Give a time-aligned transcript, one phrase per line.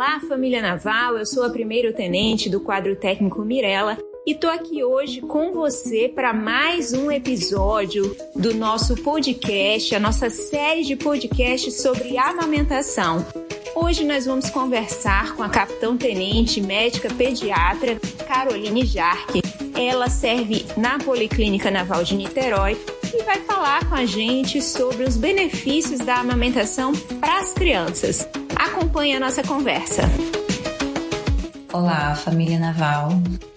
[0.00, 1.18] Olá, família Naval.
[1.18, 6.08] Eu sou a primeiro tenente do quadro técnico Mirella e tô aqui hoje com você
[6.08, 13.26] para mais um episódio do nosso podcast, a nossa série de podcasts sobre amamentação.
[13.74, 19.42] Hoje nós vamos conversar com a capitão tenente médica pediatra Caroline Jarque.
[19.78, 22.74] Ela serve na Policlínica Naval de Niterói
[23.14, 28.26] e vai falar com a gente sobre os benefícios da amamentação para as crianças.
[28.60, 30.02] Acompanhe a nossa conversa.
[31.72, 33.08] Olá, família naval.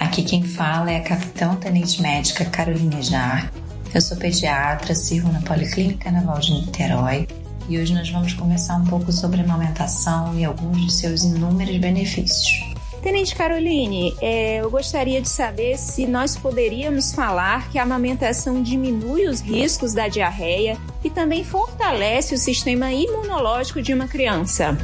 [0.00, 3.48] Aqui quem fala é a capitão tenente médica Carolina Jar.
[3.94, 7.28] Eu sou pediatra, sirvo na Policlínica Naval de Niterói
[7.68, 12.67] e hoje nós vamos conversar um pouco sobre amamentação e alguns de seus inúmeros benefícios.
[13.02, 19.28] Tenente Caroline, é, eu gostaria de saber se nós poderíamos falar que a amamentação diminui
[19.28, 24.76] os riscos da diarreia e também fortalece o sistema imunológico de uma criança.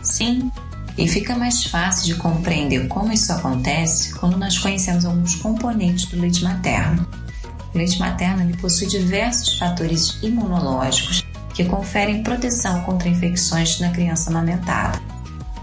[0.00, 0.50] Sim,
[0.96, 6.20] e fica mais fácil de compreender como isso acontece quando nós conhecemos alguns componentes do
[6.20, 7.06] leite materno.
[7.74, 14.30] O leite materno ele possui diversos fatores imunológicos que conferem proteção contra infecções na criança
[14.30, 15.00] amamentada.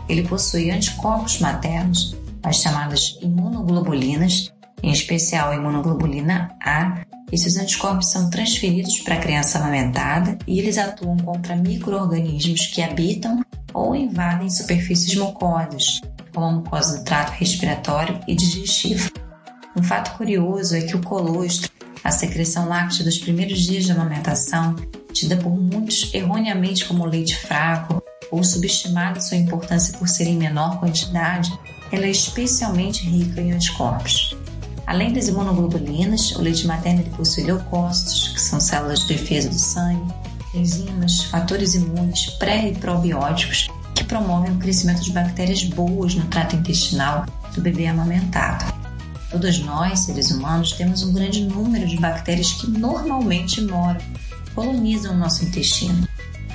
[0.08, 7.02] Ele possui anticorpos maternos, as chamadas imunoglobulinas, em especial a imunoglobulina A.
[7.32, 13.44] Esses anticorpos são transferidos para a criança amamentada e eles atuam contra micro-organismos que habitam
[13.74, 16.00] ou invadem superfícies mucosas,
[16.34, 19.12] como a mucosa do trato respiratório e digestivo.
[19.76, 21.70] Um fato curioso é que o colostro,
[22.04, 24.76] a secreção láctea dos primeiros dias de amamentação,
[25.12, 30.80] tida por muitos erroneamente como leite fraco ou subestimada sua importância por ser em menor
[30.80, 31.52] quantidade,
[31.92, 34.36] ela é especialmente rica em anticorpos.
[34.86, 40.14] Além das imunoglobulinas, o leite materno possui leucócitos, que são células de defesa do sangue,
[40.54, 46.56] enzimas, fatores imunes, pré e probióticos que promovem o crescimento de bactérias boas no trato
[46.56, 48.74] intestinal do bebê amamentado.
[49.30, 54.00] Todos nós, seres humanos, temos um grande número de bactérias que normalmente moram,
[54.56, 56.07] colonizam o nosso intestino.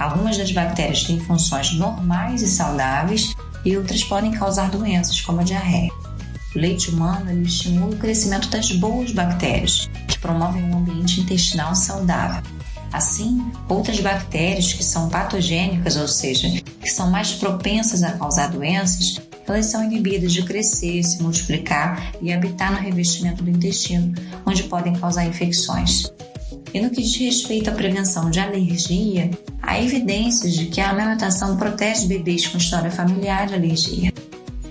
[0.03, 5.45] Algumas das bactérias têm funções normais e saudáveis e outras podem causar doenças, como a
[5.45, 5.93] diarreia.
[6.57, 12.43] O leite humano estimula o crescimento das boas bactérias, que promovem um ambiente intestinal saudável.
[12.93, 19.21] Assim, outras bactérias que são patogênicas, ou seja, que são mais propensas a causar doenças,
[19.47, 24.13] elas são inibidas de crescer, se multiplicar e habitar no revestimento do intestino,
[24.45, 26.13] onde podem causar infecções.
[26.73, 29.31] E no que diz respeito à prevenção de alergia,
[29.61, 34.13] há evidências de que a amamentação protege bebês com história familiar de alergia.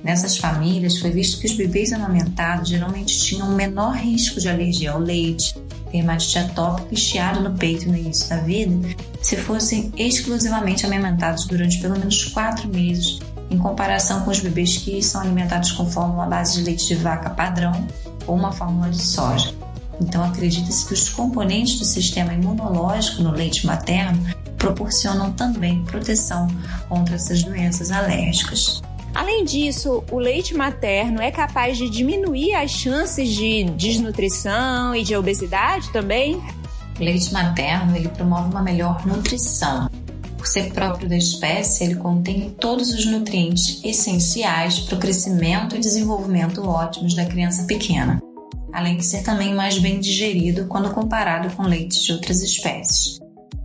[0.04, 4.92] Nessas famílias, foi visto que os bebês amamentados geralmente tinham um menor risco de alergia
[4.92, 5.56] ao leite,
[5.92, 8.74] dermatite atópica e chiado no peito no início da vida,
[9.22, 13.20] se fossem exclusivamente amamentados durante pelo menos quatro meses,
[13.50, 16.96] em comparação com os bebês que são alimentados com fórmula à base de leite de
[16.96, 17.88] vaca padrão
[18.26, 19.54] ou uma fórmula de soja.
[20.02, 24.20] Então, acredita-se que os componentes do sistema imunológico no leite materno
[24.58, 26.48] proporcionam também proteção
[26.90, 28.82] contra essas doenças alérgicas.
[29.14, 35.16] Além disso, o leite materno é capaz de diminuir as chances de desnutrição e de
[35.16, 36.42] obesidade também?
[37.00, 39.90] O leite materno ele promove uma melhor nutrição.
[40.38, 45.80] Por ser próprio da espécie, ele contém todos os nutrientes essenciais para o crescimento e
[45.80, 48.20] desenvolvimento ótimos da criança pequena,
[48.74, 53.20] além de ser também mais bem digerido quando comparado com leites de outras espécies.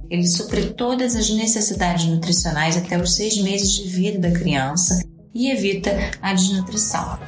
[0.08, 5.50] Ele supre todas as necessidades nutricionais até os seis meses de vida da criança e
[5.50, 5.90] evita
[6.22, 7.18] a desnutrição.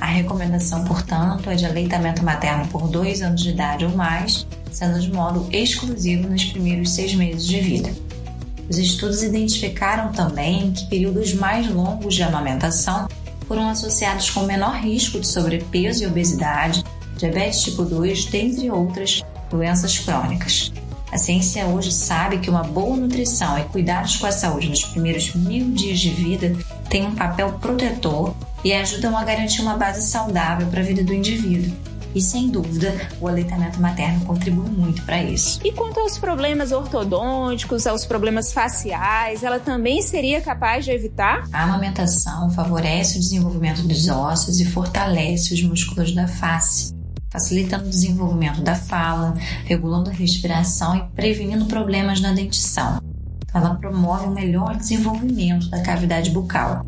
[0.00, 5.00] A recomendação, portanto, é de aleitamento materno por dois anos de idade ou mais, sendo
[5.00, 7.90] de modo exclusivo nos primeiros seis meses de vida.
[8.68, 13.08] Os estudos identificaram também que períodos mais longos de amamentação
[13.46, 16.84] foram associados com menor risco de sobrepeso e obesidade,
[17.16, 20.72] diabetes tipo 2, dentre outras doenças crônicas.
[21.10, 25.34] A ciência hoje sabe que uma boa nutrição e cuidados com a saúde nos primeiros
[25.34, 26.56] mil dias de vida
[26.90, 28.34] têm um papel protetor
[28.64, 31.72] e ajudam a garantir uma base saudável para a vida do indivíduo.
[32.12, 35.60] E sem dúvida, o aleitamento materno contribui muito para isso.
[35.62, 41.44] E quanto aos problemas ortodônticos, aos problemas faciais, ela também seria capaz de evitar?
[41.52, 46.95] A amamentação favorece o desenvolvimento dos ossos e fortalece os músculos da face
[47.30, 49.34] facilitando o desenvolvimento da fala,
[49.64, 53.00] regulando a respiração e prevenindo problemas na dentição.
[53.52, 56.84] Ela promove um melhor desenvolvimento da cavidade bucal.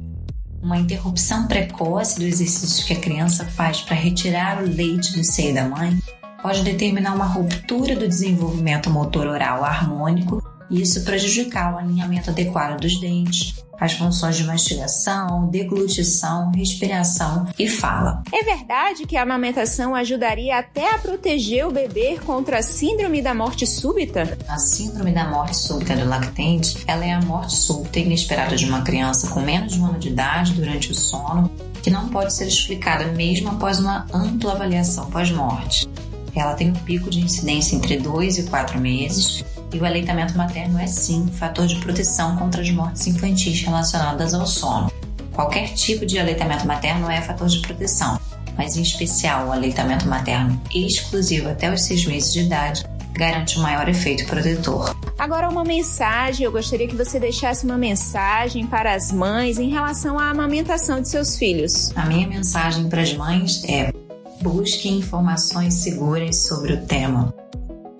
[0.62, 5.54] Uma interrupção precoce do exercício que a criança faz para retirar o leite do seio
[5.54, 5.98] da mãe
[6.42, 12.80] pode determinar uma ruptura do desenvolvimento motor oral harmônico e isso prejudicar o alinhamento adequado
[12.80, 18.22] dos dentes, as funções de mastigação, deglutição, respiração e fala.
[18.32, 23.34] É verdade que a amamentação ajudaria até a proteger o bebê contra a síndrome da
[23.34, 24.36] morte súbita?
[24.48, 28.82] A síndrome da morte súbita do lactente, ela é a morte súbita inesperada de uma
[28.82, 31.50] criança com menos de um ano de idade durante o sono,
[31.82, 35.88] que não pode ser explicada mesmo após uma ampla avaliação pós-morte.
[36.34, 40.78] Ela tem um pico de incidência entre 2 e 4 meses e o aleitamento materno
[40.78, 44.90] é sim fator de proteção contra as mortes infantis relacionadas ao sono.
[45.32, 48.18] Qualquer tipo de aleitamento materno é fator de proteção,
[48.56, 53.62] mas em especial o aleitamento materno exclusivo até os 6 meses de idade garante um
[53.62, 54.96] maior efeito protetor.
[55.18, 60.18] Agora, uma mensagem: eu gostaria que você deixasse uma mensagem para as mães em relação
[60.18, 61.92] à amamentação de seus filhos.
[61.96, 63.92] A minha mensagem para as mães é:
[64.40, 67.34] busque informações seguras sobre o tema.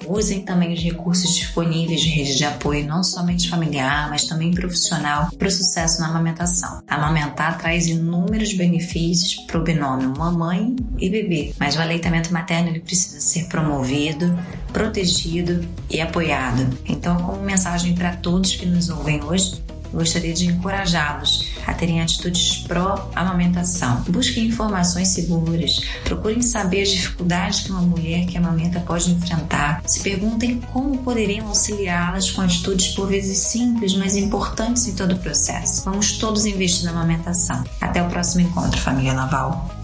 [0.08, 5.28] Usem também os recursos disponíveis de rede de apoio, não somente familiar, mas também profissional,
[5.38, 6.82] para o sucesso na amamentação.
[6.88, 12.80] Amamentar traz inúmeros benefícios para o binômio mamãe e bebê, mas o aleitamento materno ele
[12.80, 14.38] precisa ser promovido,
[14.72, 16.66] protegido e apoiado.
[16.86, 19.62] Então, como mensagem para todos que nos ouvem hoje,
[19.92, 21.47] gostaria de encorajá-los
[21.78, 24.02] terem atitudes pró-amamentação.
[24.08, 29.82] Busquem informações seguras, procurem saber as dificuldades que uma mulher que amamenta pode enfrentar.
[29.86, 35.18] Se perguntem como poderiam auxiliá-las com atitudes por vezes simples, mas importantes em todo o
[35.18, 35.84] processo.
[35.84, 37.64] Vamos todos investir na amamentação.
[37.80, 39.77] Até o próximo encontro, família Naval.